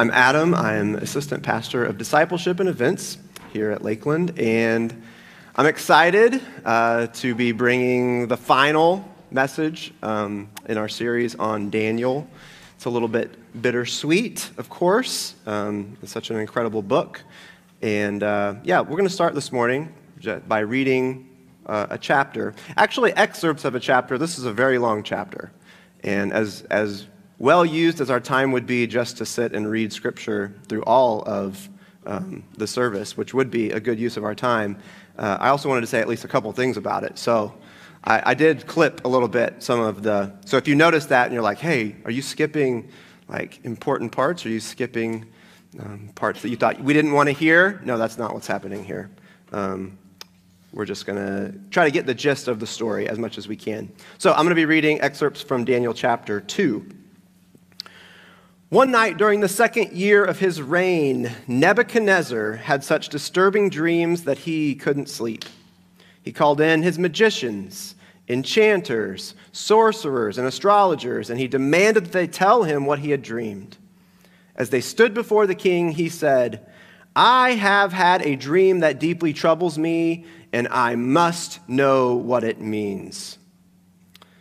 [0.00, 0.54] I'm Adam.
[0.54, 3.18] I'm assistant pastor of discipleship and events
[3.52, 5.02] here at Lakeland, and
[5.54, 12.26] I'm excited uh, to be bringing the final message um, in our series on Daniel.
[12.76, 15.34] It's a little bit bittersweet, of course.
[15.44, 17.22] Um, it's such an incredible book.
[17.82, 19.92] And uh, yeah, we're going to start this morning
[20.48, 21.28] by reading
[21.66, 22.54] uh, a chapter.
[22.74, 24.16] Actually, excerpts of a chapter.
[24.16, 25.52] This is a very long chapter.
[26.02, 27.06] And as, as
[27.40, 31.22] well used as our time would be just to sit and read scripture through all
[31.26, 31.68] of
[32.06, 34.78] um, the service, which would be a good use of our time,
[35.18, 37.18] uh, I also wanted to say at least a couple things about it.
[37.18, 37.54] So
[38.04, 40.32] I, I, did clip a little bit some of the.
[40.44, 42.90] So if you notice that and you're like, hey, are you skipping
[43.28, 44.44] like important parts?
[44.46, 45.26] Are you skipping
[45.78, 47.80] um, parts that you thought we didn't want to hear?
[47.84, 49.10] No, that's not what's happening here.
[49.52, 49.98] Um,
[50.72, 53.48] we're just going to try to get the gist of the story as much as
[53.48, 53.90] we can.
[54.18, 56.99] So I'm going to be reading excerpts from Daniel chapter 2.
[58.70, 64.38] One night during the second year of his reign, Nebuchadnezzar had such disturbing dreams that
[64.38, 65.44] he couldn't sleep.
[66.22, 67.96] He called in his magicians,
[68.28, 73.76] enchanters, sorcerers, and astrologers, and he demanded that they tell him what he had dreamed.
[74.54, 76.64] As they stood before the king, he said,
[77.16, 82.60] I have had a dream that deeply troubles me, and I must know what it
[82.60, 83.39] means.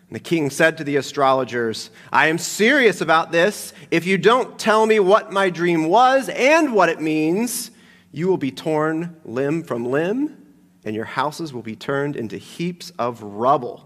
[0.10, 3.74] And the king said to the astrologers, I am serious about this.
[3.92, 7.70] If you don't tell me what my dream was and what it means,
[8.12, 10.36] you will be torn limb from limb,
[10.84, 13.86] and your houses will be turned into heaps of rubble.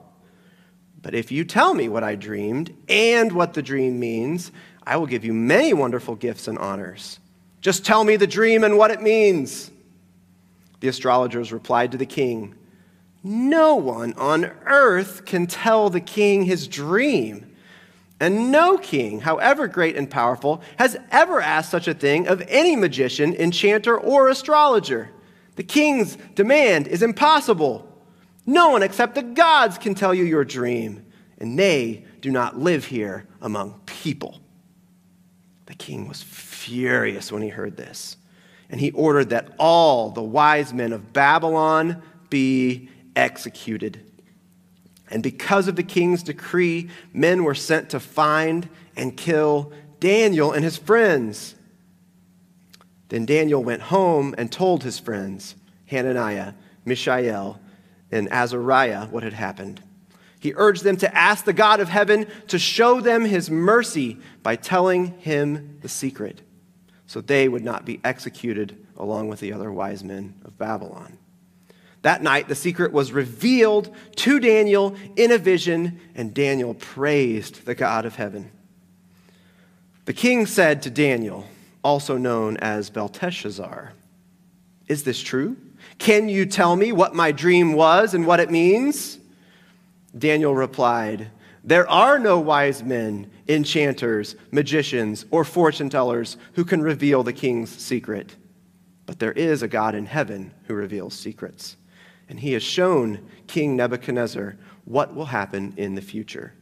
[1.02, 4.54] But if you tell me what I dreamed and what the dream means,
[4.88, 7.20] I will give you many wonderful gifts and honors.
[7.60, 9.72] Just tell me the dream and what it means.
[10.80, 12.56] The astrologers replied to the king,
[13.24, 17.56] No one on earth can tell the king his dream.
[18.20, 22.76] And no king, however great and powerful, has ever asked such a thing of any
[22.76, 25.10] magician, enchanter, or astrologer.
[25.56, 27.90] The king's demand is impossible.
[28.46, 31.06] No one except the gods can tell you your dream,
[31.38, 34.40] and they do not live here among people.
[35.66, 38.18] The king was furious when he heard this
[38.74, 42.02] and he ordered that all the wise men of Babylon
[42.32, 44.06] be executed.
[45.10, 50.64] And because of the king's decree, men were sent to find and kill Daniel and
[50.64, 51.56] his friends.
[53.10, 56.54] Then Daniel went home and told his friends, Hananiah,
[56.86, 57.60] Mishael,
[58.12, 59.82] and Azariah, what had happened.
[60.40, 64.56] He urged them to ask the God of heaven to show them his mercy by
[64.56, 66.42] telling him the secret
[67.06, 71.18] so they would not be executed along with the other wise men of Babylon.
[72.04, 77.76] That night, the secret was revealed to Daniel in a vision, and Daniel praised the
[77.76, 78.52] God of heaven.
[80.06, 81.48] The king said to Daniel,
[81.84, 83.94] also known as Belteshazzar,
[84.88, 85.58] Is this true?
[85.98, 89.18] Can you tell me what my dream was and what it means?
[90.18, 91.32] Daniel replied,
[91.66, 97.70] there are no wise men, enchanters, magicians, or fortune tellers who can reveal the king's
[97.70, 98.36] secret.
[99.06, 101.78] But there is a God in heaven who reveals secrets.
[102.30, 106.54] And he has shown King Nebuchadnezzar what will happen in the future.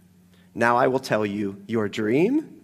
[0.53, 2.61] Now I will tell you your dream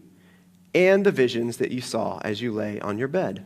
[0.74, 3.46] and the visions that you saw as you lay on your bed.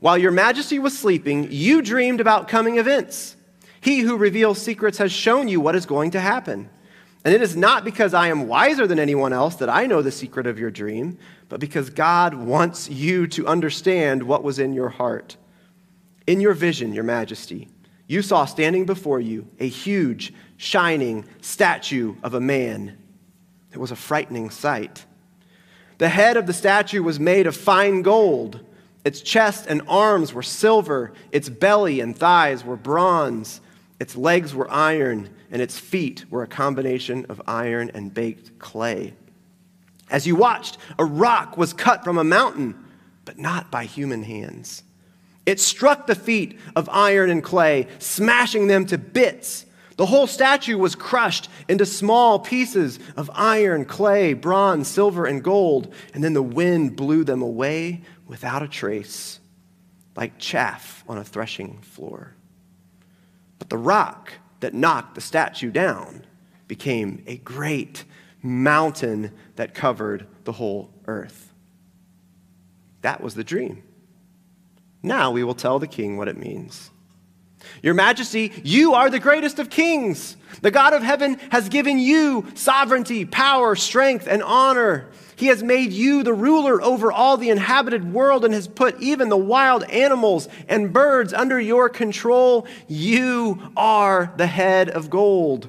[0.00, 3.36] While your majesty was sleeping, you dreamed about coming events.
[3.80, 6.70] He who reveals secrets has shown you what is going to happen.
[7.24, 10.10] And it is not because I am wiser than anyone else that I know the
[10.10, 14.88] secret of your dream, but because God wants you to understand what was in your
[14.88, 15.36] heart.
[16.26, 17.68] In your vision, your majesty,
[18.08, 22.98] you saw standing before you a huge, shining statue of a man.
[23.70, 25.04] It was a frightening sight.
[25.98, 28.60] The head of the statue was made of fine gold.
[29.04, 31.12] Its chest and arms were silver.
[31.32, 33.60] Its belly and thighs were bronze.
[34.00, 39.14] Its legs were iron and its feet were a combination of iron and baked clay.
[40.10, 42.74] As you watched, a rock was cut from a mountain,
[43.26, 44.82] but not by human hands.
[45.48, 49.64] It struck the feet of iron and clay, smashing them to bits.
[49.96, 55.94] The whole statue was crushed into small pieces of iron, clay, bronze, silver, and gold,
[56.12, 59.40] and then the wind blew them away without a trace,
[60.14, 62.34] like chaff on a threshing floor.
[63.58, 66.26] But the rock that knocked the statue down
[66.66, 68.04] became a great
[68.42, 71.54] mountain that covered the whole earth.
[73.00, 73.82] That was the dream.
[75.02, 76.90] Now we will tell the king what it means.
[77.82, 80.36] Your Majesty, you are the greatest of kings.
[80.62, 85.08] The God of heaven has given you sovereignty, power, strength, and honor.
[85.36, 89.28] He has made you the ruler over all the inhabited world and has put even
[89.28, 92.66] the wild animals and birds under your control.
[92.88, 95.68] You are the head of gold.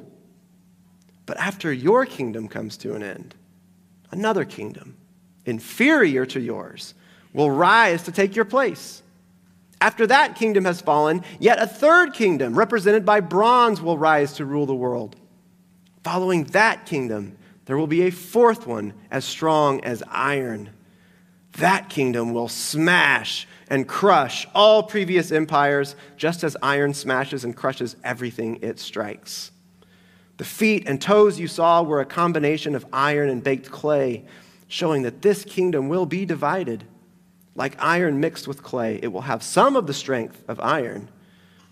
[1.27, 3.35] But after your kingdom comes to an end,
[4.09, 4.97] another kingdom,
[5.45, 6.95] inferior to yours,
[7.33, 9.03] will rise to take your place.
[9.81, 14.45] After that kingdom has fallen, yet a third kingdom, represented by bronze, will rise to
[14.45, 15.15] rule the world.
[16.03, 20.71] Following that kingdom, there will be a fourth one as strong as iron.
[21.53, 27.95] That kingdom will smash and crush all previous empires, just as iron smashes and crushes
[28.03, 29.51] everything it strikes.
[30.37, 34.25] The feet and toes you saw were a combination of iron and baked clay,
[34.67, 36.85] showing that this kingdom will be divided.
[37.59, 41.09] Like iron mixed with clay, it will have some of the strength of iron.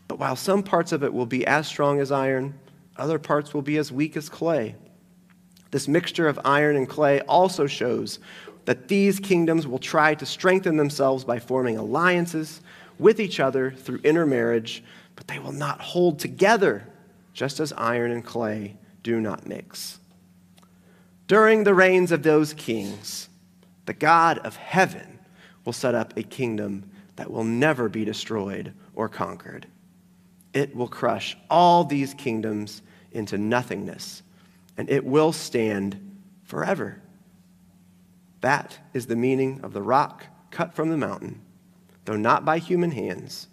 [0.10, 2.60] But while some parts of it will be as strong as iron,
[2.98, 4.76] other parts will be as weak as clay.
[5.72, 8.20] This mixture of iron and clay also shows
[8.66, 12.60] that these kingdoms will try to strengthen themselves by forming alliances
[13.00, 14.84] with each other through intermarriage,
[15.16, 16.86] but they will not hold together,
[17.32, 20.00] just as iron and clay do not mix.
[21.28, 23.30] During the reigns of those kings,
[23.86, 25.17] the God of heaven
[25.68, 29.68] will set up a kingdom that will never be destroyed or conquered.
[30.54, 32.82] It will crush all these kingdoms
[33.12, 34.24] into nothingness,
[34.78, 37.02] and it will stand forever.
[38.40, 41.42] That is the meaning of the rock cut from the mountain,
[42.06, 43.50] though not by human hands,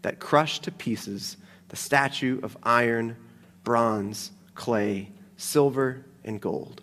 [0.00, 1.36] that crushed to pieces
[1.68, 3.18] the statue of iron,
[3.64, 6.82] bronze, clay, silver, and gold.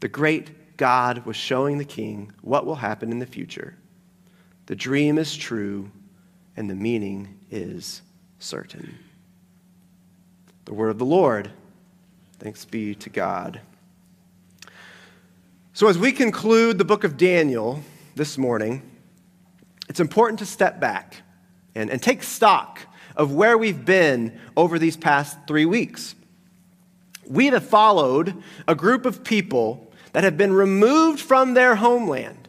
[0.00, 0.52] The great
[0.82, 3.76] God was showing the king what will happen in the future.
[4.66, 5.92] The dream is true,
[6.56, 8.02] and the meaning is
[8.40, 8.98] certain.
[10.64, 11.52] The word of the Lord.
[12.40, 13.60] Thanks be to God.
[15.72, 17.80] So, as we conclude the book of Daniel
[18.16, 18.82] this morning,
[19.88, 21.22] it's important to step back
[21.76, 22.80] and, and take stock
[23.14, 26.16] of where we've been over these past three weeks.
[27.24, 32.48] We have followed a group of people that have been removed from their homeland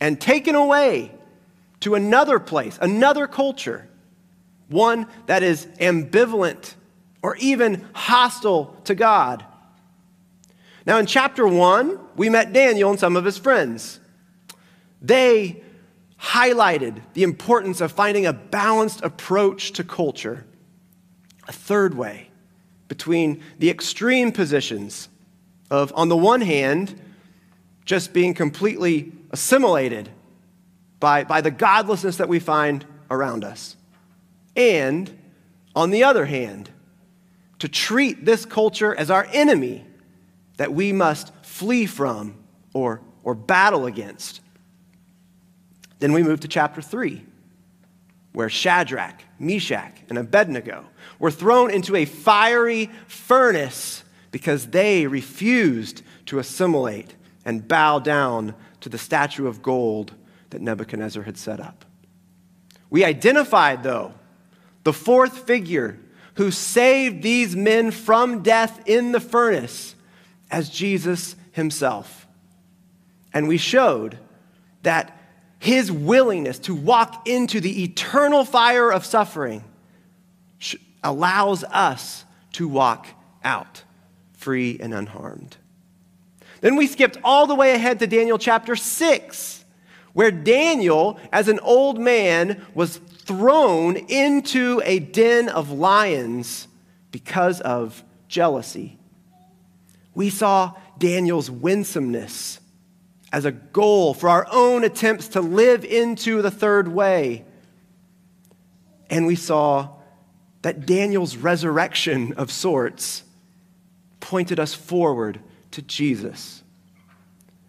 [0.00, 1.10] and taken away
[1.80, 3.88] to another place, another culture,
[4.68, 6.74] one that is ambivalent
[7.22, 9.44] or even hostile to God.
[10.84, 14.00] Now, in chapter one, we met Daniel and some of his friends.
[15.00, 15.62] They
[16.20, 20.44] highlighted the importance of finding a balanced approach to culture,
[21.48, 22.30] a third way
[22.88, 25.08] between the extreme positions
[25.72, 27.00] of, on the one hand,
[27.86, 30.10] just being completely assimilated
[31.00, 33.74] by, by the godlessness that we find around us.
[34.54, 35.18] And
[35.74, 36.68] on the other hand,
[37.58, 39.86] to treat this culture as our enemy
[40.58, 42.36] that we must flee from
[42.74, 44.42] or, or battle against.
[46.00, 47.24] Then we move to chapter 3,
[48.34, 50.84] where Shadrach, Meshach, and Abednego
[51.18, 57.14] were thrown into a fiery furnace because they refused to assimilate
[57.44, 60.14] and bow down to the statue of gold
[60.50, 61.84] that Nebuchadnezzar had set up.
[62.90, 64.14] We identified, though,
[64.82, 65.98] the fourth figure
[66.34, 69.94] who saved these men from death in the furnace
[70.50, 72.26] as Jesus himself.
[73.32, 74.18] And we showed
[74.82, 75.18] that
[75.58, 79.62] his willingness to walk into the eternal fire of suffering
[81.04, 83.06] allows us to walk
[83.44, 83.82] out
[84.42, 85.56] free and unharmed.
[86.60, 89.64] Then we skipped all the way ahead to Daniel chapter 6,
[90.12, 96.68] where Daniel, as an old man, was thrown into a den of lions
[97.10, 98.98] because of jealousy.
[100.14, 102.60] We saw Daniel's winsomeness
[103.32, 107.44] as a goal for our own attempts to live into the third way.
[109.08, 109.88] And we saw
[110.62, 113.24] that Daniel's resurrection of sorts
[114.22, 115.40] pointed us forward
[115.72, 116.62] to Jesus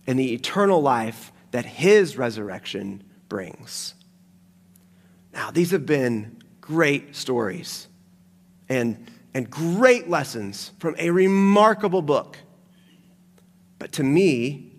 [0.08, 3.96] and the eternal life that his resurrection brings.
[5.34, 7.88] Now, these have been great stories
[8.70, 12.38] and, and great lessons from a remarkable book.
[13.80, 14.72] But to me,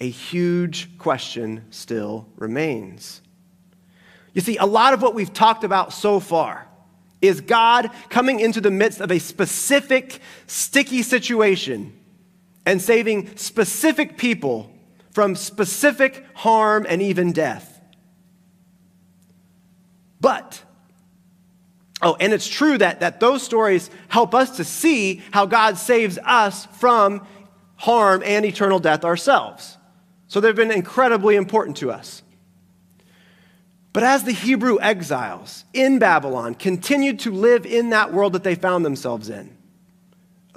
[0.00, 3.20] a huge question still remains.
[4.32, 6.66] You see, a lot of what we've talked about so far
[7.28, 11.92] is God coming into the midst of a specific, sticky situation
[12.66, 14.70] and saving specific people
[15.10, 17.80] from specific harm and even death.
[20.20, 20.62] But
[22.04, 26.18] Oh, and it's true that, that those stories help us to see how God saves
[26.18, 27.26] us from
[27.76, 29.78] harm and eternal death ourselves.
[30.26, 32.22] So they've been incredibly important to us.
[33.94, 38.56] But as the Hebrew exiles in Babylon continued to live in that world that they
[38.56, 39.56] found themselves in,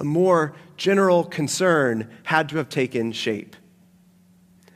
[0.00, 3.54] a more general concern had to have taken shape.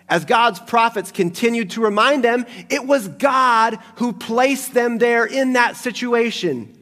[0.08, 5.54] As God's prophets continued to remind them, it was God who placed them there in
[5.54, 6.78] that situation.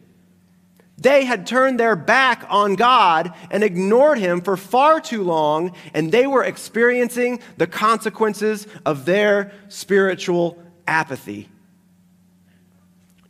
[0.98, 6.12] They had turned their back on God and ignored Him for far too long, and
[6.12, 11.48] they were experiencing the consequences of their spiritual apathy.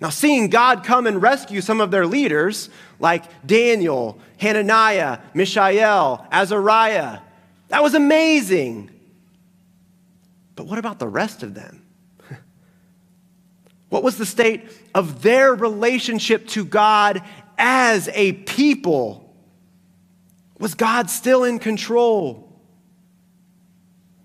[0.00, 7.18] Now, seeing God come and rescue some of their leaders, like Daniel, Hananiah, Mishael, Azariah,
[7.68, 8.90] that was amazing.
[10.56, 11.82] But what about the rest of them?
[13.90, 14.64] what was the state
[14.94, 17.22] of their relationship to God
[17.58, 19.34] as a people?
[20.58, 22.50] Was God still in control?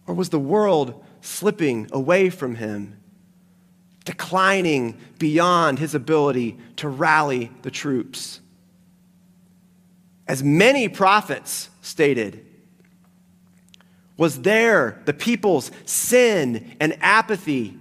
[0.07, 2.97] Or was the world slipping away from him?
[4.05, 8.39] Declining beyond his ability to rally the troops.
[10.27, 12.45] As many prophets stated,
[14.17, 17.77] was there the people's sin and apathy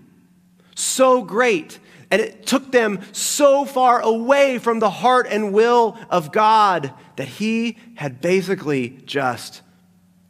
[0.74, 1.78] so great
[2.10, 7.26] and it took them so far away from the heart and will of God that
[7.26, 9.62] he had basically just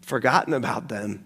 [0.00, 1.24] forgotten about them.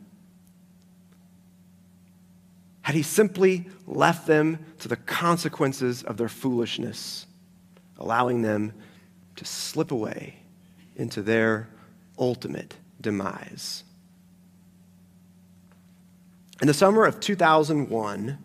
[2.89, 7.27] Had he simply left them to the consequences of their foolishness,
[7.99, 8.73] allowing them
[9.37, 10.37] to slip away
[10.97, 11.69] into their
[12.19, 13.85] ultimate demise.
[16.63, 18.39] In the summer of 2001,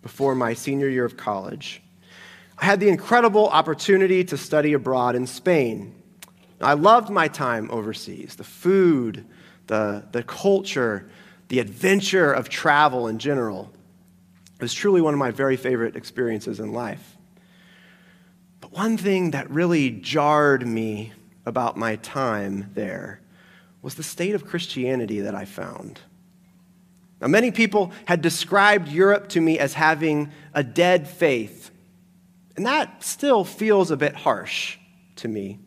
[0.00, 1.82] before my senior year of college,
[2.56, 5.94] I had the incredible opportunity to study abroad in Spain.
[6.58, 9.26] I loved my time overseas the food,
[9.66, 11.10] the, the culture,
[11.48, 13.70] the adventure of travel in general.
[14.60, 17.16] It was truly one of my very favorite experiences in life.
[18.60, 21.14] But one thing that really jarred me
[21.46, 23.22] about my time there
[23.80, 25.98] was the state of Christianity that I found.
[27.22, 31.70] Now, many people had described Europe to me as having a dead faith,
[32.54, 34.76] and that still feels a bit harsh
[35.16, 35.58] to me.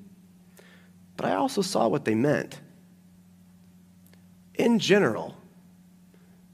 [1.17, 2.59] But I also saw what they meant.
[4.53, 5.35] In general,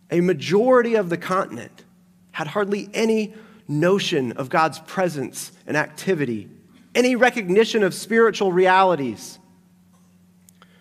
[0.10, 1.84] a majority of the continent
[2.40, 3.34] had hardly any
[3.68, 6.50] notion of God's presence and activity,
[6.96, 9.38] any recognition of spiritual realities.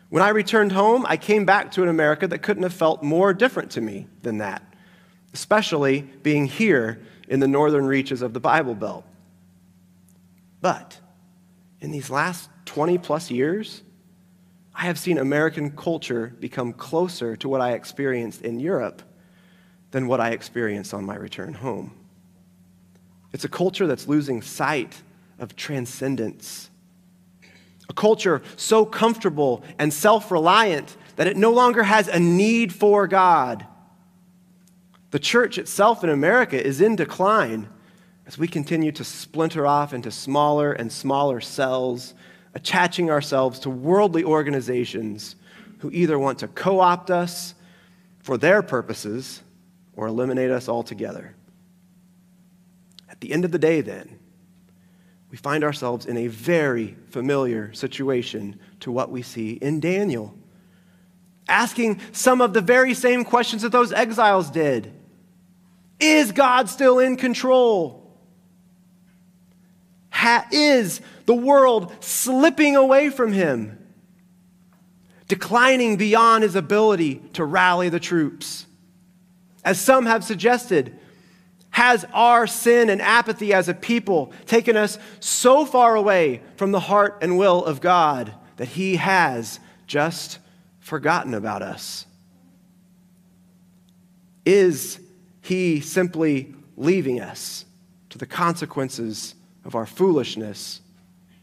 [0.09, 3.35] When I returned home, I came back to an America that couldn't have felt more
[3.35, 4.63] different to me than that,
[5.35, 9.05] especially being here in the northern reaches of the Bible Belt.
[10.61, 10.97] But
[11.81, 13.83] in these last 20 plus years,
[14.77, 19.03] I have seen American culture become closer to what I experienced in Europe
[19.91, 21.93] than what I experienced on my return home.
[23.33, 25.03] It's a culture that's losing sight
[25.39, 26.71] of transcendence.
[27.89, 33.07] A culture so comfortable and self reliant that it no longer has a need for
[33.07, 33.67] God.
[35.11, 37.69] The church itself in America is in decline
[38.27, 42.15] as we continue to splinter off into smaller and smaller cells,
[42.55, 45.35] attaching ourselves to worldly organizations
[45.79, 47.55] who either want to co opt us
[48.23, 49.43] for their purposes
[49.99, 51.35] or eliminate us altogether.
[53.11, 54.21] At the end of the day, then,
[55.29, 60.39] we find ourselves in a very familiar situation to what we see in Daniel,
[61.49, 64.93] asking some of the very same questions that those exiles did
[65.99, 68.17] Is God still in control?
[70.11, 73.85] Ha- is the world slipping away from him,
[75.27, 78.68] declining beyond his ability to rally the troops?
[79.65, 80.99] As some have suggested,
[81.71, 86.81] has our sin and apathy as a people taken us so far away from the
[86.81, 90.39] heart and will of God that He has just
[90.81, 92.07] forgotten about us?
[94.45, 95.01] Is
[95.41, 97.65] He simply leaving us
[98.11, 99.35] to the consequences
[99.65, 100.81] of our foolishness,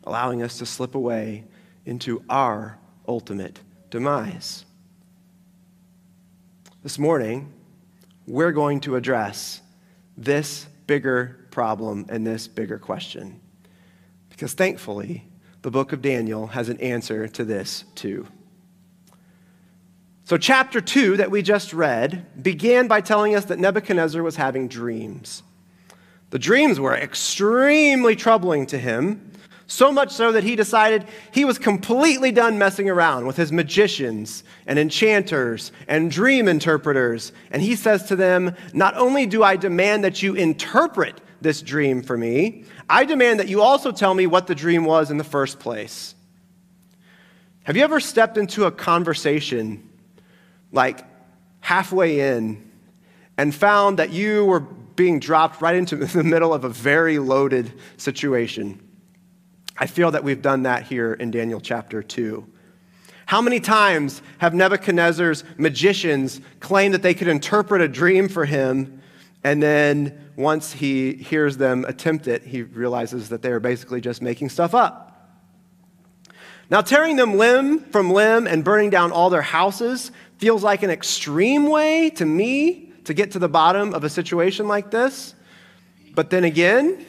[0.03, 1.43] allowing us to slip away
[1.85, 4.65] into our ultimate demise?
[6.83, 7.53] This morning,
[8.27, 9.61] we're going to address
[10.17, 13.39] this bigger problem and this bigger question.
[14.29, 15.25] Because thankfully,
[15.61, 18.27] the book of Daniel has an answer to this too.
[20.25, 24.67] So, chapter 2 that we just read began by telling us that Nebuchadnezzar was having
[24.67, 25.43] dreams.
[26.31, 29.31] The dreams were extremely troubling to him,
[29.67, 34.43] So much so that he decided he was completely done messing around with his magicians
[34.67, 37.31] and enchanters and dream interpreters.
[37.49, 42.03] And he says to them, Not only do I demand that you interpret this dream
[42.03, 45.23] for me, I demand that you also tell me what the dream was in the
[45.23, 46.13] first place.
[47.63, 49.89] Have you ever stepped into a conversation
[50.71, 51.03] like
[51.61, 52.69] halfway in
[53.35, 57.73] and found that you were being dropped right into the middle of a very loaded
[57.97, 58.79] situation?
[59.77, 62.45] I feel that we've done that here in Daniel chapter 2.
[63.25, 69.01] How many times have Nebuchadnezzar's magicians claimed that they could interpret a dream for him,
[69.43, 74.21] and then once he hears them attempt it, he realizes that they are basically just
[74.21, 75.11] making stuff up?
[76.69, 80.89] Now, tearing them limb from limb and burning down all their houses feels like an
[80.89, 85.35] extreme way to me to get to the bottom of a situation like this.
[86.13, 87.05] But then again,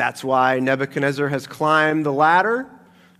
[0.00, 2.66] that's why Nebuchadnezzar has climbed the ladder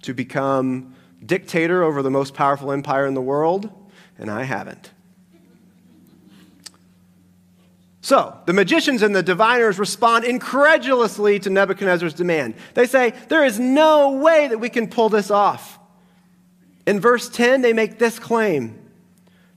[0.00, 0.94] to become
[1.25, 3.70] dictator over the most powerful empire in the world,
[4.18, 4.90] and I haven't.
[8.00, 12.54] So, the magicians and the diviners respond incredulously to Nebuchadnezzar's demand.
[12.72, 15.78] They say, There is no way that we can pull this off.
[16.87, 18.78] In verse 10, they make this claim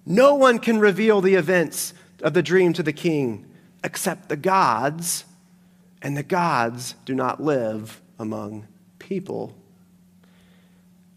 [0.05, 3.49] No one can reveal the events of the dream to the king
[3.81, 5.23] except the gods
[6.03, 8.67] and the gods do not live among
[8.99, 9.55] people.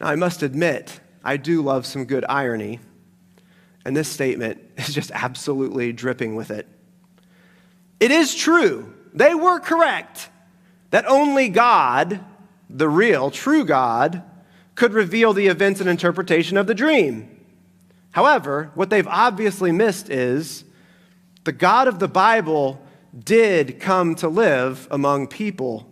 [0.01, 2.79] Now, I must admit, I do love some good irony,
[3.85, 6.69] and this statement is just absolutely dripping with it.
[7.99, 10.31] It is true, they were correct,
[10.91, 12.21] that only God,
[12.71, 14.23] the real, true God,
[14.77, 17.45] could reveal the events and interpretation of the dream.
[18.13, 20.65] However, what they've obviously missed is
[21.45, 22.86] the God of the Bible
[23.25, 25.91] did come to live among people.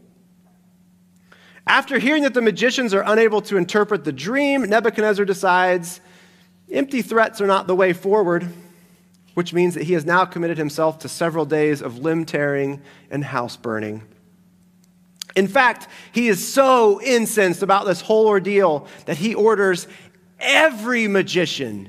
[1.66, 6.00] After hearing that the magicians are unable to interpret the dream, Nebuchadnezzar decides
[6.70, 8.46] empty threats are not the way forward,
[9.32, 13.24] which means that he has now committed himself to several days of limb tearing and
[13.24, 14.02] house burning.
[15.34, 19.88] In fact, he is so incensed about this whole ordeal that he orders
[20.38, 21.88] every magician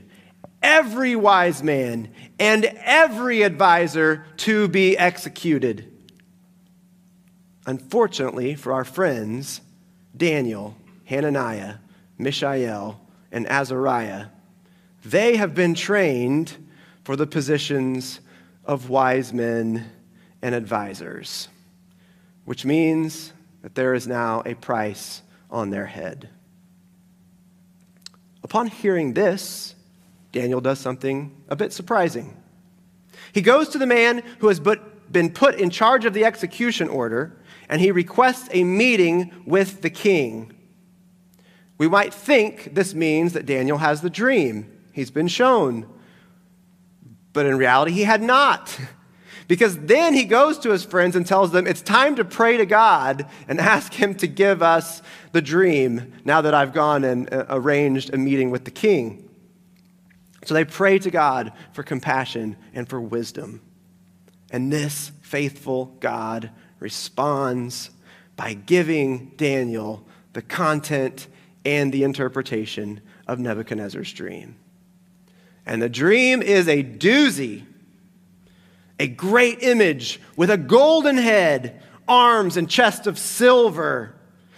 [0.66, 5.92] every wise man and every advisor to be executed.
[7.66, 9.62] Unfortunately for our friends,
[10.16, 11.76] Daniel, Hananiah,
[12.18, 14.28] Mishael, and Azariah,
[15.04, 16.58] they have been trained
[17.04, 18.20] for the positions
[18.66, 19.90] of wise men
[20.42, 21.48] and advisors,
[22.46, 26.30] which means that there is now a price on their head.
[28.44, 29.75] Upon hearing this,
[30.36, 32.36] Daniel does something a bit surprising.
[33.32, 37.42] He goes to the man who has been put in charge of the execution order
[37.70, 40.52] and he requests a meeting with the king.
[41.78, 44.70] We might think this means that Daniel has the dream.
[44.92, 45.88] He's been shown.
[47.32, 48.78] But in reality, he had not.
[49.48, 52.66] Because then he goes to his friends and tells them, It's time to pray to
[52.66, 57.46] God and ask him to give us the dream now that I've gone and uh,
[57.50, 59.25] arranged a meeting with the king.
[60.46, 63.62] So they pray to God for compassion and for wisdom.
[64.52, 67.90] And this faithful God responds
[68.36, 71.28] by giving Daniel the content
[71.66, 74.56] and the interpretation of Nebuchadnezzar's dream.
[75.66, 77.64] And the dream is a doozy,
[79.00, 84.16] a great image with a golden head, arms and chest of silver,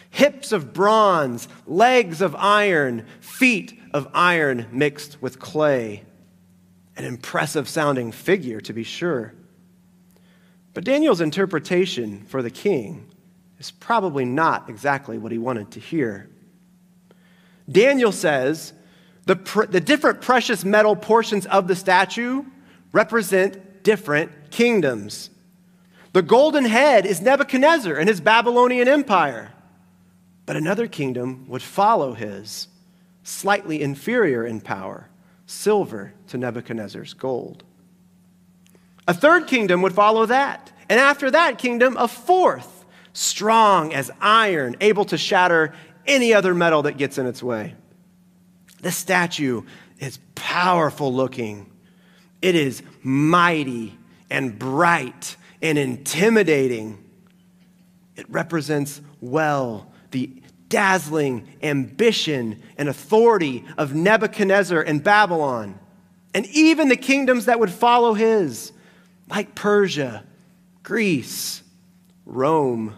[0.10, 6.04] hips of bronze, legs of iron, feet of iron mixed with clay.
[6.96, 9.34] An impressive sounding figure, to be sure.
[10.74, 13.10] But Daniel's interpretation for the king
[13.60, 16.30] is probably not exactly what he wanted to hear.
[17.70, 18.74] Daniel says
[19.26, 22.44] the, pr- the different precious metal portions of the statue
[22.92, 25.30] represent different kingdoms.
[26.14, 29.52] The golden head is Nebuchadnezzar and his Babylonian empire,
[30.46, 32.68] but another kingdom would follow his
[33.28, 35.10] slightly inferior in power,
[35.46, 37.64] silver to Nebuchadnezzar's gold.
[39.06, 40.72] A third kingdom would follow that.
[40.90, 45.74] And after that kingdom, a fourth, strong as iron, able to shatter
[46.06, 47.76] any other metal that gets in its way.
[48.80, 49.64] This statue
[50.00, 51.70] is powerful looking,
[52.42, 53.98] it is mighty
[54.30, 57.04] and bright and intimidating.
[58.16, 65.80] It represents well the dazzling ambition and authority of Nebuchadnezzar and Babylon,
[66.34, 68.72] and even the kingdoms that would follow his,
[69.30, 70.26] like Persia,
[70.84, 71.64] Greece,
[72.26, 72.94] Rome.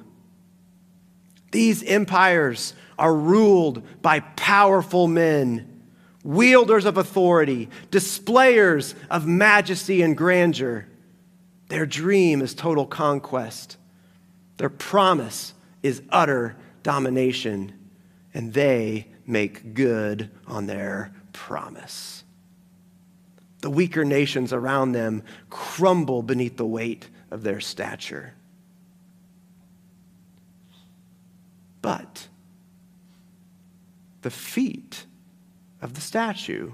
[1.51, 5.83] These empires are ruled by powerful men,
[6.23, 10.87] wielders of authority, displayers of majesty and grandeur.
[11.69, 13.77] Their dream is total conquest.
[14.57, 17.73] Their promise is utter domination,
[18.33, 22.23] and they make good on their promise.
[23.61, 28.33] The weaker nations around them crumble beneath the weight of their stature.
[31.81, 32.27] But
[34.21, 35.05] the feet
[35.81, 36.71] of the statue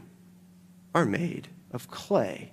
[0.93, 2.51] are made of clay.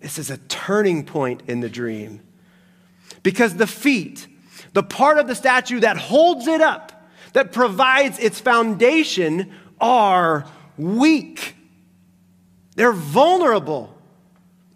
[0.00, 2.20] This is a turning point in the dream.
[3.22, 4.26] Because the feet,
[4.72, 6.92] the part of the statue that holds it up,
[7.32, 11.54] that provides its foundation, are weak.
[12.76, 13.94] They're vulnerable.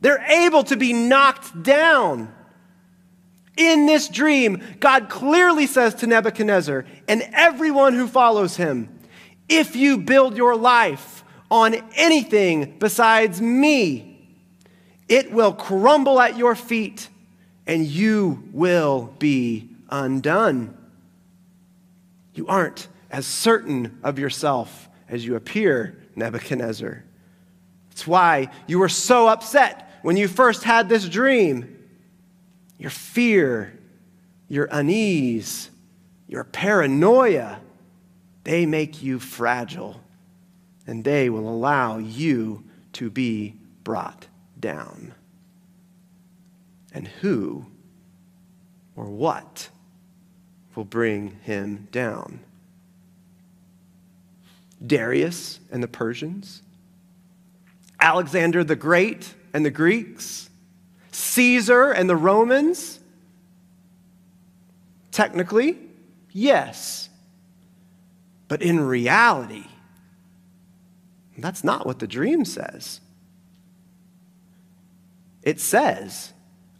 [0.01, 2.33] They're able to be knocked down.
[3.57, 8.88] In this dream, God clearly says to Nebuchadnezzar and everyone who follows him
[9.49, 14.27] if you build your life on anything besides me,
[15.09, 17.09] it will crumble at your feet
[17.66, 20.76] and you will be undone.
[22.35, 27.05] You aren't as certain of yourself as you appear, Nebuchadnezzar.
[27.90, 31.78] That's why you were so upset when you first had this dream.
[32.78, 33.78] Your fear,
[34.48, 35.70] your unease,
[36.26, 37.61] your paranoia,
[38.44, 40.00] they make you fragile
[40.87, 44.26] and they will allow you to be brought
[44.59, 45.14] down.
[46.92, 47.66] And who
[48.96, 49.68] or what
[50.75, 52.41] will bring him down?
[54.85, 56.63] Darius and the Persians,
[58.01, 60.51] Alexander the Great and the Greeks,
[61.13, 62.99] Caesar and the Romans?
[65.13, 65.79] Technically,
[66.33, 67.09] yes.
[68.49, 69.67] But in reality,
[71.39, 73.01] that's not what the dream says.
[75.43, 76.33] It says,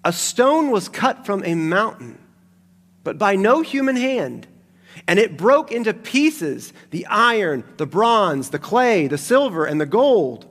[0.05, 2.19] a stone was cut from a mountain,
[3.05, 4.47] but by no human hand.
[5.09, 9.87] And it broke into pieces the iron, the bronze, the clay, the silver, and the
[9.87, 10.47] gold.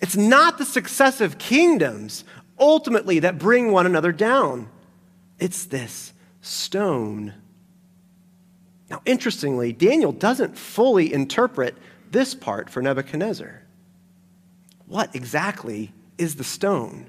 [0.00, 2.24] It's not the successive kingdoms
[2.58, 4.68] ultimately that bring one another down,
[5.38, 7.34] it's this stone.
[8.88, 11.76] Now, interestingly, Daniel doesn't fully interpret
[12.10, 13.62] this part for Nebuchadnezzar.
[14.86, 17.06] What exactly is the stone?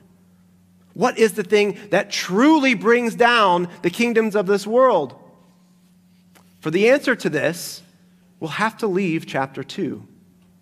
[0.98, 5.14] What is the thing that truly brings down the kingdoms of this world?
[6.60, 7.84] For the answer to this,
[8.40, 10.04] we'll have to leave chapter 2,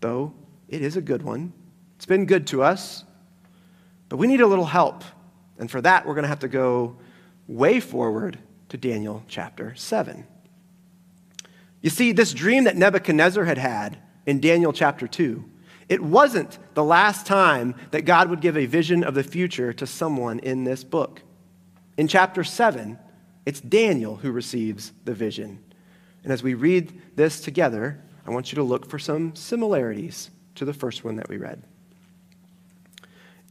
[0.01, 0.33] though
[0.67, 1.53] it is a good one.
[1.95, 3.05] It's been good to us,
[4.09, 5.05] but we need a little help.
[5.57, 6.97] And for that, we're going to have to go
[7.47, 10.27] way forward to Daniel chapter 7.
[11.79, 15.45] You see, this dream that Nebuchadnezzar had had in Daniel chapter 2
[15.87, 19.85] it wasn't the last time that God would give a vision of the future to
[19.85, 21.21] someone in this book.
[21.97, 22.97] In chapter 7,
[23.45, 25.63] it's Daniel who receives the vision.
[26.23, 30.65] And as we read this together, I want you to look for some similarities to
[30.65, 31.61] the first one that we read.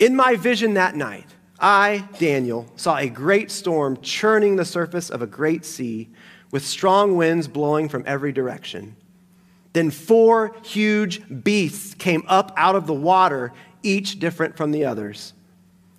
[0.00, 1.28] In my vision that night,
[1.60, 6.08] I, Daniel, saw a great storm churning the surface of a great sea
[6.50, 8.96] with strong winds blowing from every direction.
[9.74, 15.34] Then four huge beasts came up out of the water, each different from the others.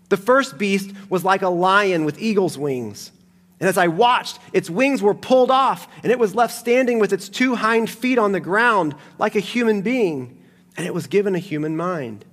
[0.10, 3.12] The first beast was like a lion with eagle's wings.
[3.60, 7.14] And as I watched, its wings were pulled off, and it was left standing with
[7.14, 10.42] its two hind feet on the ground like a human being,
[10.78, 12.24] and it was given a human mind.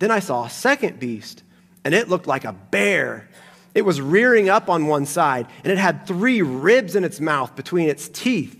[0.00, 1.42] Then I saw a second beast,
[1.84, 3.28] and it looked like a bear.
[3.74, 7.54] It was rearing up on one side, and it had three ribs in its mouth
[7.54, 8.57] between its teeth.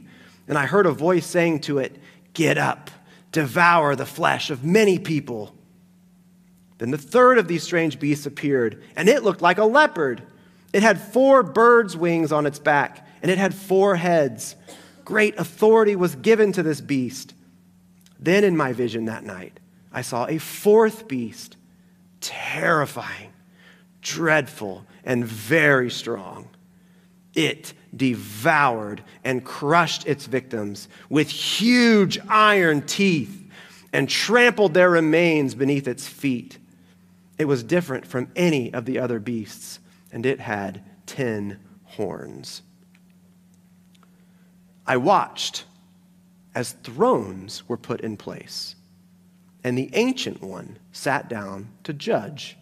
[0.49, 1.97] And I heard a voice saying to it,
[2.33, 2.91] Get up,
[3.33, 5.55] devour the flesh of many people.
[6.79, 10.23] Then the third of these strange beasts appeared, and it looked like a leopard.
[10.73, 14.57] It had four birds' wings on its back, and it had four heads.
[15.05, 17.35] Great authority was given to this beast.
[18.19, 19.59] Then in my vision that night,
[19.93, 21.57] I saw a fourth beast,
[22.21, 23.33] terrifying,
[24.03, 26.49] dreadful, and very strong.
[27.35, 33.49] It devoured and crushed its victims with huge iron teeth
[33.93, 36.59] and trampled their remains beneath its feet.
[37.39, 39.79] It was different from any of the other beasts,
[40.13, 42.63] and it had ten horns.
[44.87, 45.65] I watched
[46.55, 48.75] as thrones were put in place,
[49.63, 52.57] and the ancient one sat down to judge.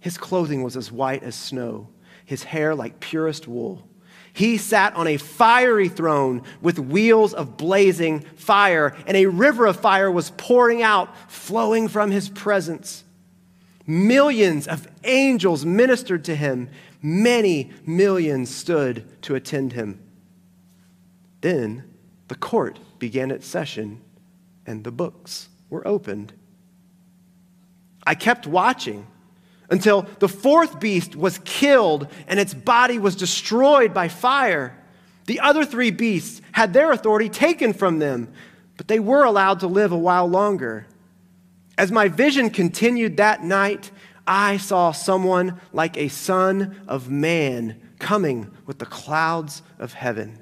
[0.00, 1.88] His clothing was as white as snow,
[2.24, 3.88] his hair like purest wool
[4.32, 9.78] He sat on a fiery throne with wheels of blazing fire, and a river of
[9.78, 13.04] fire was pouring out, flowing from his presence.
[13.86, 16.70] Millions of angels ministered to him.
[17.02, 20.00] Many millions stood to attend him.
[21.42, 21.84] Then
[22.28, 24.00] the court began its session,
[24.64, 26.32] and the books were opened.
[28.06, 29.06] I kept watching
[29.72, 34.78] until the fourth beast was killed and its body was destroyed by fire.
[35.24, 38.30] The other three beasts had their authority taken from them,
[38.76, 40.86] but they were allowed to live a while longer.
[41.78, 43.90] As my vision continued that night,
[44.26, 50.38] I saw someone like a son of man coming with the clouds of heaven.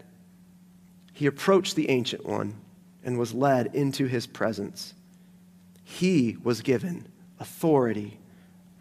[1.13, 2.57] He approached the Ancient One
[3.05, 4.93] and was led into his presence.
[5.85, 7.07] He was given
[7.39, 8.20] authority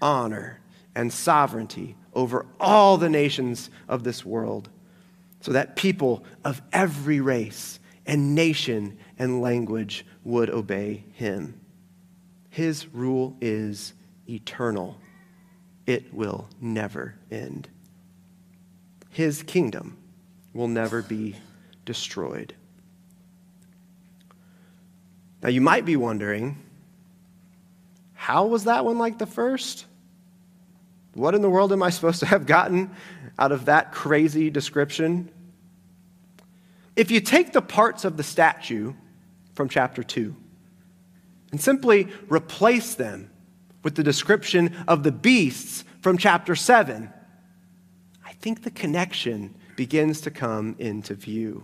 [0.02, 0.60] honor,
[0.96, 4.70] and sovereignty over all the nations of this world,
[5.42, 11.60] so that people of every race and nation and language would obey him.
[12.50, 13.94] His rule is
[14.28, 14.98] eternal,
[15.86, 17.70] it will never end.
[19.10, 19.98] His kingdom
[20.54, 21.36] will never be
[21.86, 22.54] destroyed.
[25.42, 26.58] Now, you might be wondering
[28.14, 29.86] how was that one like the first?
[31.14, 32.92] What in the world am I supposed to have gotten
[33.38, 35.32] out of that crazy description?
[36.96, 38.94] If you take the parts of the statue
[39.54, 40.36] from chapter 2
[41.52, 43.32] and simply replace them
[43.84, 47.12] with the description of the beasts from chapter 7,
[48.26, 51.64] I think the connection begins to come into view.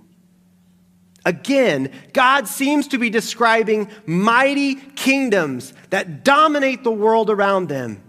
[1.25, 8.01] Again, God seems to be describing mighty kingdoms that dominate the world around them,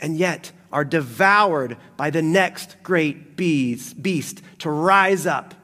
[0.00, 5.54] and yet are devoured by the next great beast to rise up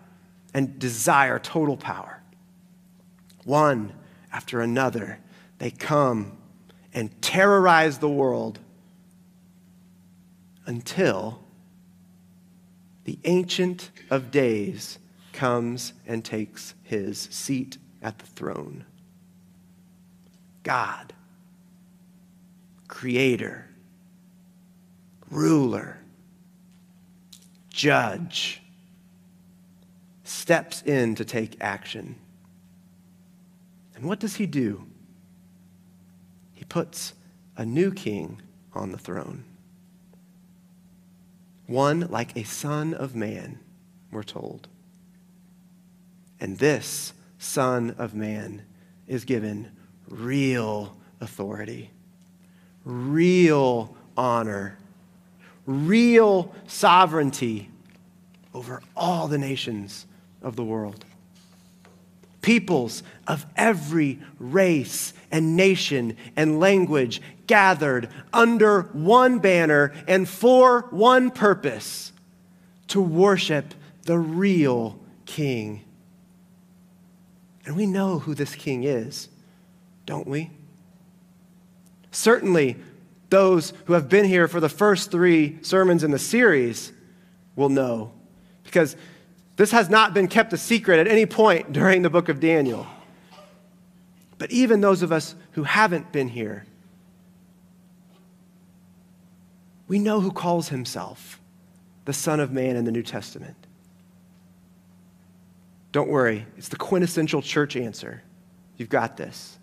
[0.54, 2.22] and desire total power.
[3.44, 3.92] One
[4.32, 5.18] after another,
[5.58, 6.38] they come
[6.94, 8.58] and terrorize the world
[10.64, 11.44] until
[13.04, 14.98] the Ancient of Days
[15.34, 18.86] comes and takes his seat at the throne.
[20.62, 21.12] God,
[22.88, 23.68] Creator,
[25.32, 25.98] ruler,
[27.70, 28.62] judge,
[30.22, 32.14] steps in to take action.
[33.96, 34.86] And what does he do?
[36.52, 37.14] He puts
[37.56, 38.42] a new king
[38.74, 39.44] on the throne.
[41.66, 43.58] One like a son of man,
[44.10, 44.68] we're told.
[46.40, 48.62] And this son of man
[49.06, 49.70] is given
[50.08, 51.90] real authority,
[52.84, 54.76] real honor,
[55.66, 57.70] real sovereignty
[58.54, 60.06] over all the nations
[60.42, 61.04] of the world.
[62.40, 71.30] Peoples of every race and nation and language gathered under one banner and for one
[71.30, 72.12] purpose
[72.88, 75.84] to worship the real King.
[77.64, 79.28] And we know who this King is,
[80.04, 80.50] don't we?
[82.10, 82.76] Certainly,
[83.32, 86.92] those who have been here for the first three sermons in the series
[87.56, 88.12] will know.
[88.62, 88.94] Because
[89.56, 92.86] this has not been kept a secret at any point during the book of Daniel.
[94.36, 96.66] But even those of us who haven't been here,
[99.88, 101.40] we know who calls himself
[102.04, 103.56] the Son of Man in the New Testament.
[105.90, 108.22] Don't worry, it's the quintessential church answer.
[108.76, 109.58] You've got this.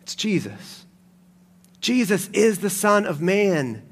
[0.00, 0.86] It's Jesus.
[1.80, 3.82] Jesus is the Son of Man.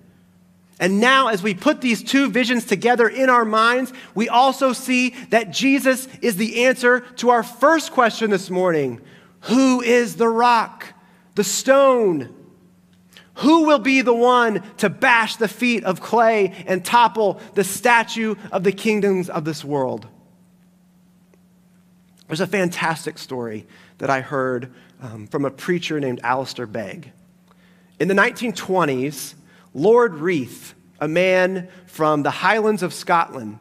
[0.78, 5.10] And now, as we put these two visions together in our minds, we also see
[5.30, 9.00] that Jesus is the answer to our first question this morning
[9.42, 10.86] Who is the rock,
[11.34, 12.34] the stone?
[13.40, 18.34] Who will be the one to bash the feet of clay and topple the statue
[18.50, 20.06] of the kingdoms of this world?
[22.26, 23.66] There's a fantastic story
[23.98, 24.72] that I heard
[25.02, 27.12] um, from a preacher named Alistair Begg.
[27.98, 29.34] In the 1920s,
[29.72, 33.58] Lord Reith, a man from the Highlands of Scotland,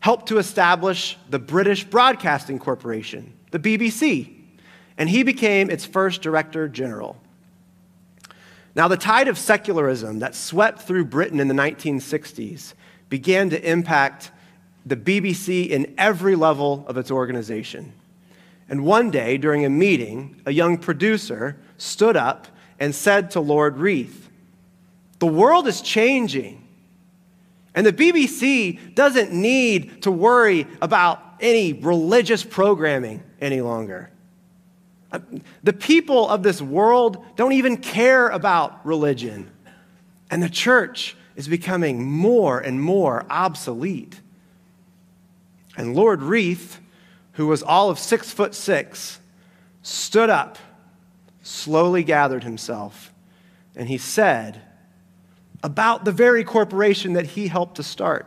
[0.00, 4.34] helped to establish the British Broadcasting Corporation, the BBC,
[4.98, 7.16] and he became its first director general.
[8.74, 12.74] Now, the tide of secularism that swept through Britain in the 1960s
[13.08, 14.30] began to impact
[14.86, 17.92] the BBC in every level of its organization.
[18.68, 22.46] And one day, during a meeting, a young producer stood up
[22.80, 24.28] and said to Lord Reith,
[25.20, 26.66] The world is changing,
[27.74, 34.10] And the BBC doesn't need to worry about any religious programming any longer.
[35.62, 39.50] The people of this world don't even care about religion.
[40.30, 44.20] And the church is becoming more and more obsolete.
[45.76, 46.80] And Lord Reith,
[47.32, 49.18] who was all of six foot six,
[49.82, 50.58] stood up,
[51.42, 53.12] slowly gathered himself,
[53.74, 54.62] and he said
[55.62, 58.26] about the very corporation that he helped to start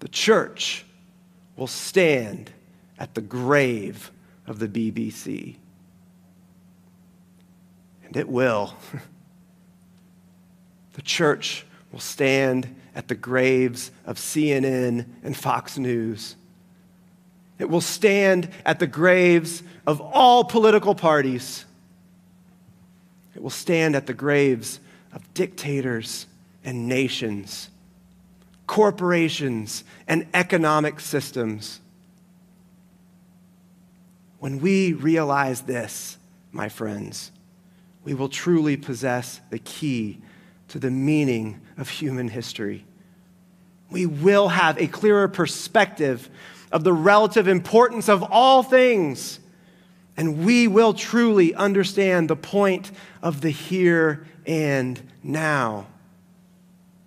[0.00, 0.84] the church
[1.56, 2.52] will stand
[2.98, 4.10] at the grave
[4.46, 5.56] of the BBC.
[8.04, 8.74] And it will.
[10.94, 16.36] the church will stand at the graves of CNN and Fox News.
[17.58, 21.64] It will stand at the graves of all political parties.
[23.34, 24.80] It will stand at the graves
[25.12, 26.26] of dictators
[26.64, 27.70] and nations,
[28.66, 31.80] corporations and economic systems.
[34.38, 36.16] When we realize this,
[36.52, 37.32] my friends,
[38.04, 40.20] we will truly possess the key
[40.68, 42.84] to the meaning of human history.
[43.90, 46.28] We will have a clearer perspective
[46.72, 49.40] of the relative importance of all things,
[50.16, 52.90] and we will truly understand the point
[53.22, 55.86] of the here and now.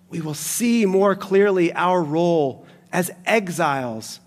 [0.08, 4.20] We will see more clearly our role as exiles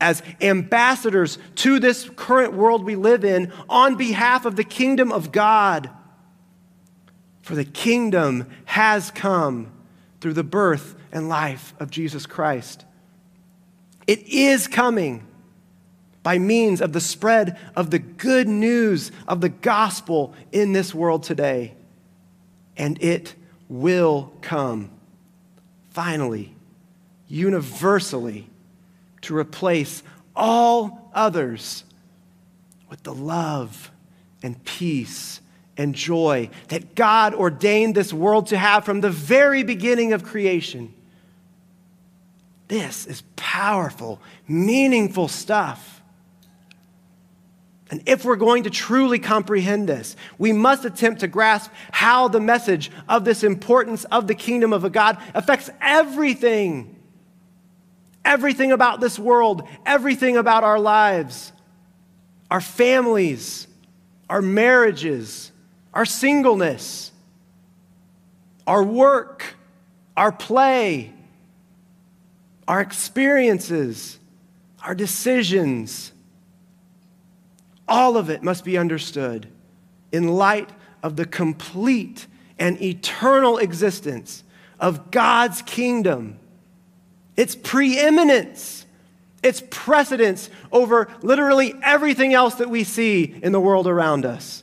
[0.00, 5.30] as ambassadors to this current world we live in on behalf of the kingdom of
[5.30, 5.90] God.
[7.42, 9.70] For the kingdom has come
[10.20, 12.84] through the birth and life of Jesus Christ.
[14.06, 15.26] It is coming
[16.22, 21.22] by means of the spread of the good news of the gospel in this world
[21.22, 21.74] today.
[22.76, 23.34] And it
[23.68, 24.90] will come,
[25.90, 26.54] finally,
[27.28, 28.48] universally
[29.22, 30.02] to replace
[30.34, 31.84] all others
[32.88, 33.90] with the love
[34.42, 35.40] and peace
[35.76, 40.92] and joy that God ordained this world to have from the very beginning of creation.
[42.70, 46.02] This is powerful, meaningful stuff.
[47.90, 52.38] And if we're going to truly comprehend this, we must attempt to grasp how the
[52.38, 56.96] message of this importance of the kingdom of a God affects everything
[58.24, 61.52] everything about this world, everything about our lives,
[62.50, 63.66] our families,
[64.28, 65.50] our marriages,
[65.92, 67.10] our singleness,
[68.64, 69.56] our work,
[70.16, 71.12] our play,
[72.70, 74.20] our experiences,
[74.84, 76.12] our decisions.
[77.88, 79.48] All of it must be understood
[80.12, 80.70] in light
[81.02, 82.28] of the complete
[82.60, 84.44] and eternal existence
[84.78, 86.38] of God's kingdom
[87.36, 88.86] its preeminence,
[89.42, 94.62] its precedence over literally everything else that we see in the world around us.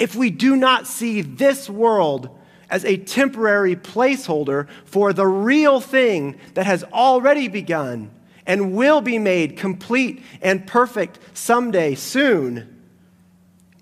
[0.00, 2.36] If we do not see this world
[2.70, 8.10] as a temporary placeholder for the real thing that has already begun
[8.46, 12.76] and will be made complete and perfect someday soon,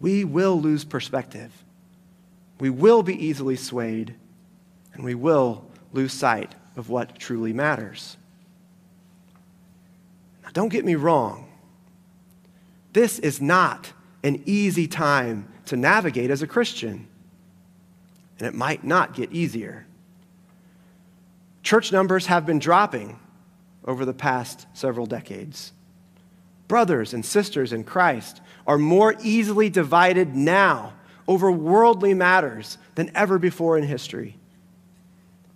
[0.01, 1.53] we will lose perspective.
[2.61, 4.15] We will be easily swayed,
[4.93, 8.17] and we will lose sight of what truly matters.
[10.43, 11.49] Now, don't get me wrong.
[12.93, 13.93] This is not
[14.23, 17.09] an easy time to navigate as a Christian,
[18.45, 19.87] and it might not get easier.
[21.63, 23.19] Church numbers have been dropping
[23.87, 25.73] over the past several decades.
[26.69, 30.93] Brothers and sisters in Christ are more easily divided now
[31.27, 34.37] over worldly matters than ever before in history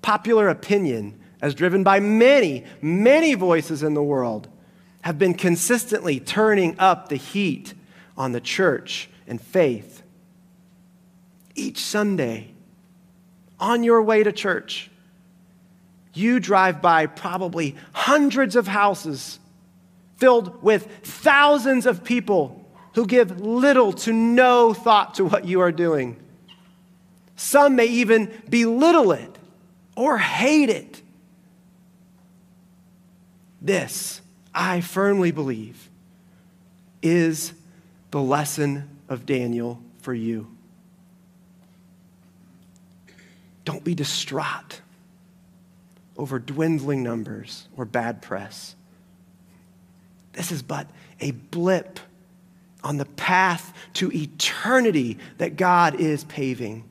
[0.00, 4.48] popular opinion, as driven by many, many voices in the world,
[5.02, 7.74] have been consistently turning up the heat
[8.16, 10.02] on the church and faith.
[11.54, 12.54] Each Sunday,
[13.60, 14.90] on your way to church,
[16.14, 19.38] you drive by probably hundreds of houses
[20.16, 25.70] filled with thousands of people who give little to no thought to what you are
[25.72, 26.16] doing.
[27.36, 29.38] Some may even belittle it
[29.96, 31.00] or hate it.
[33.62, 34.20] This,
[34.52, 35.88] I firmly believe,
[37.02, 37.52] is
[38.10, 40.48] the lesson of Daniel for you.
[43.68, 44.80] Don't be distraught
[46.16, 48.74] over dwindling numbers or bad press.
[50.32, 50.88] This is but
[51.20, 52.00] a blip
[52.82, 56.84] on the path to eternity that God is paving.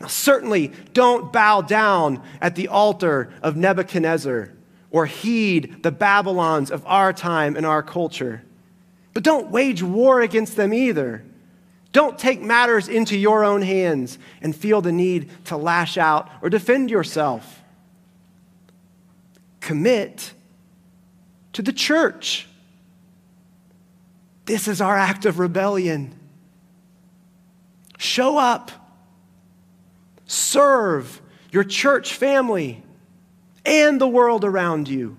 [0.00, 4.54] Now, certainly don't bow down at the altar of Nebuchadnezzar
[4.90, 8.42] or heed the Babylons of our time and our culture.
[9.12, 11.22] But don't wage war against them either.
[11.92, 16.48] Don't take matters into your own hands and feel the need to lash out or
[16.48, 17.62] defend yourself.
[19.60, 20.32] Commit
[21.52, 22.46] to the church.
[24.44, 26.14] This is our act of rebellion.
[27.98, 28.70] Show up,
[30.26, 31.20] serve
[31.50, 32.82] your church family
[33.64, 35.16] and the world around you.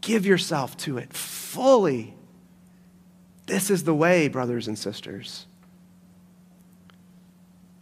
[0.00, 2.15] Give yourself to it fully.
[3.46, 5.46] This is the way, brothers and sisters.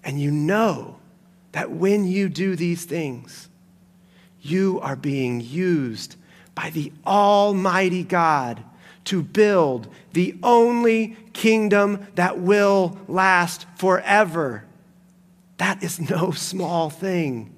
[0.05, 0.99] And you know
[1.53, 3.49] that when you do these things,
[4.43, 6.17] you are being used
[6.55, 8.63] by the Almighty God
[9.05, 14.65] to build the only kingdom that will last forever.
[15.57, 17.51] That is no small thing.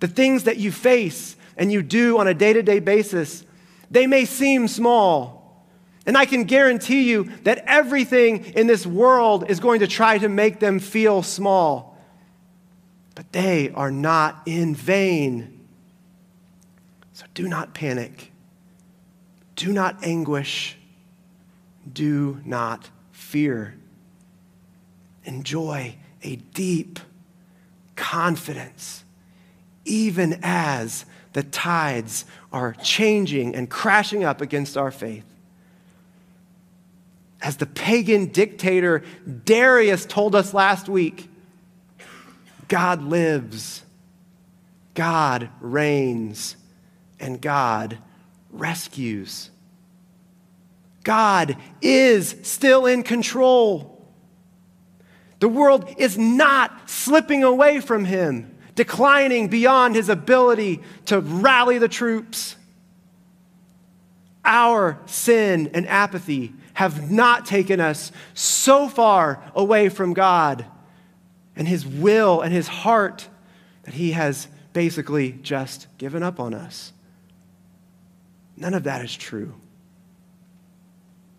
[0.00, 3.44] The things that you face and you do on a day to day basis,
[3.90, 5.43] they may seem small.
[6.06, 10.28] And I can guarantee you that everything in this world is going to try to
[10.28, 11.98] make them feel small.
[13.14, 15.66] But they are not in vain.
[17.12, 18.32] So do not panic.
[19.56, 20.76] Do not anguish.
[21.90, 23.76] Do not fear.
[25.24, 26.98] Enjoy a deep
[27.96, 29.04] confidence,
[29.84, 35.24] even as the tides are changing and crashing up against our faith.
[37.44, 39.02] As the pagan dictator
[39.44, 41.28] Darius told us last week,
[42.68, 43.82] God lives,
[44.94, 46.56] God reigns,
[47.20, 47.98] and God
[48.50, 49.50] rescues.
[51.02, 54.02] God is still in control.
[55.40, 61.88] The world is not slipping away from him, declining beyond his ability to rally the
[61.88, 62.56] troops.
[64.46, 70.64] Our sin and apathy have not taken us so far away from God
[71.56, 73.28] and his will and his heart
[73.84, 76.92] that he has basically just given up on us.
[78.56, 79.54] None of that is true.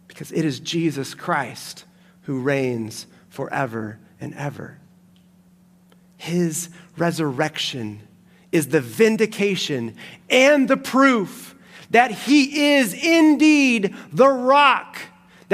[0.07, 1.86] Because it is Jesus Christ
[2.23, 4.79] who reigns forever and ever.
[6.17, 8.01] His resurrection
[8.51, 9.95] is the vindication
[10.29, 11.55] and the proof
[11.91, 14.97] that he is indeed the rock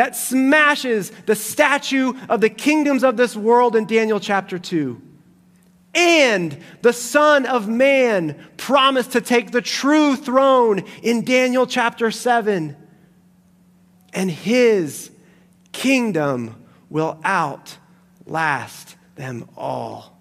[0.02, 5.00] that smashes the statue of the kingdoms of this world in Daniel chapter 2
[5.94, 12.76] and the Son of Man promised to take the true throne in Daniel chapter 7.
[14.12, 15.12] And his
[15.72, 20.18] kingdom will outlast them all.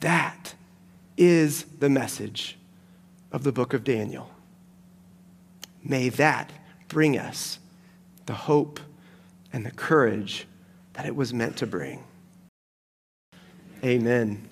[0.00, 0.52] That
[1.16, 2.58] is the message
[3.32, 4.28] of the book of Daniel.
[5.82, 6.52] May that
[6.88, 7.58] bring us
[8.26, 8.80] the hope
[9.52, 10.46] and the courage
[10.94, 12.04] that it was meant to bring.
[13.84, 14.48] Amen.